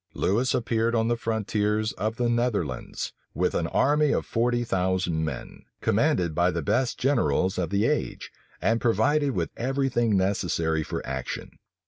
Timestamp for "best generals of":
6.63-7.69